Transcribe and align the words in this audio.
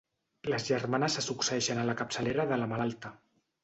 Les 0.53 0.65
germanes 0.69 1.19
se 1.19 1.25
succeeixen 1.27 1.85
a 1.85 1.87
la 1.93 1.99
capçalera 2.03 2.51
de 2.55 2.63
la 2.65 2.75
malalta. 2.77 3.19